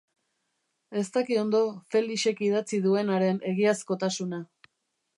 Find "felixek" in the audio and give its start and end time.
1.97-2.43